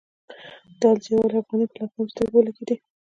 د 0.79 0.81
الزاویة 0.93 1.25
الافغانیه 1.31 1.67
پر 1.71 1.77
لوحه 1.79 1.95
مې 2.03 2.11
سترګې 2.13 2.31
ولګېدې. 2.37 2.75